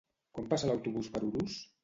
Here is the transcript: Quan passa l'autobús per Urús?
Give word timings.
Quan 0.37 0.47
passa 0.53 0.71
l'autobús 0.71 1.11
per 1.19 1.23
Urús? 1.29 1.61